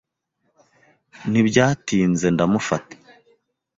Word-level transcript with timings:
Ntibyatinze 1.29 2.27
ndamufata. 2.35 2.95